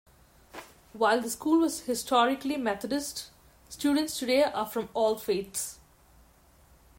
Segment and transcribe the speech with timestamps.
[0.93, 3.29] While the school was historically Methodist,
[3.69, 5.77] students today are from all faiths.